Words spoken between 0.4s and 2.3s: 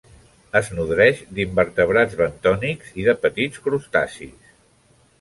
Es nodreix d'invertebrats